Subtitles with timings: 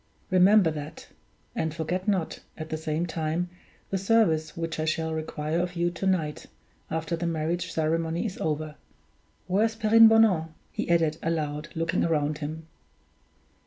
[0.31, 1.09] Remember that;
[1.55, 3.49] and forget not, at the same time,
[3.91, 6.47] the service which I shall require of you to night,
[6.89, 8.77] after the marriage ceremony is over.
[9.45, 12.65] Where is Perrine Bonan?" he added, aloud, looking round him.